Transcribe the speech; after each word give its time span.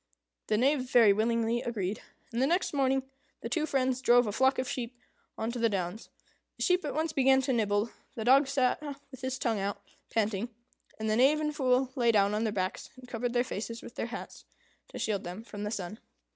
The 0.47 0.57
Knave 0.57 0.89
very 0.89 1.13
willingly 1.13 1.61
agreed, 1.61 2.01
and 2.31 2.39
next 2.49 2.73
morning 2.73 3.03
the 3.41 3.49
two 3.49 3.67
friends 3.67 4.01
drove 4.01 4.25
a 4.25 4.31
flock 4.31 4.57
of 4.57 4.67
sheep 4.67 4.97
on 5.37 5.51
to 5.51 5.59
the 5.59 5.69
downs. 5.69 6.09
The 6.57 6.63
sheep 6.63 6.83
at 6.83 6.95
once 6.95 7.13
began 7.13 7.39
to 7.43 7.53
nibble, 7.53 7.91
the 8.15 8.25
dog 8.25 8.47
sat 8.47 8.81
with 9.11 9.21
his 9.21 9.37
tongue 9.37 9.59
out, 9.59 9.79
panting, 10.09 10.49
and 10.97 11.07
the 11.07 11.17
Knave 11.17 11.39
and 11.39 11.55
Fool 11.55 11.91
lay 11.95 12.11
down 12.11 12.33
on 12.33 12.45
their 12.45 12.51
backs, 12.51 12.89
and 12.95 13.07
covered 13.07 13.33
their 13.33 13.43
faces 13.43 13.83
with 13.83 13.93
their 13.93 14.07
hats 14.07 14.45
to 14.87 14.97
shield 14.97 15.23
them 15.23 15.43
from 15.43 15.65
the 15.65 15.69
sun. 15.69 15.99